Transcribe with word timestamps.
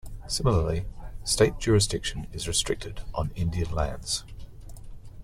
Similarly, 0.25 0.85
State 1.23 1.59
jurisdiction 1.59 2.25
is 2.33 2.47
restricted 2.47 3.01
on 3.13 3.29
Indian 3.35 3.69
lands. 3.71 4.25